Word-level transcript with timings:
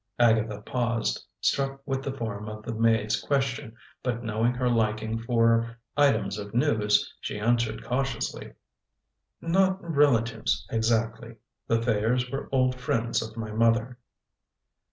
Agatha 0.17 0.59
paused, 0.61 1.23
struck 1.41 1.79
with 1.85 2.01
the 2.01 2.11
form 2.11 2.49
of 2.49 2.63
the 2.63 2.73
maid's 2.73 3.21
question; 3.21 3.75
but, 4.01 4.23
knowing 4.23 4.51
her 4.51 4.67
liking 4.67 5.19
for 5.19 5.77
items 5.95 6.39
of 6.39 6.55
news, 6.55 7.13
she 7.21 7.37
answered 7.37 7.83
cautiously: 7.83 8.51
"Not 9.41 9.79
relatives 9.79 10.65
exactly. 10.71 11.35
The 11.67 11.83
Thayers 11.83 12.31
were 12.31 12.49
old 12.51 12.73
friends 12.79 13.21
of 13.21 13.37
my 13.37 13.51
mother." 13.51 13.99